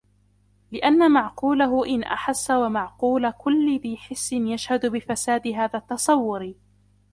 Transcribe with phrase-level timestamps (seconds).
[0.71, 6.53] لِأَنَّ مَعْقُولَهُ إنْ أَحَسَّ وَمَعْقُولَ كُلِّ ذِي حِسٍّ يَشْهَدُ بِفَسَادِ هَذَا التَّصَوُّرِ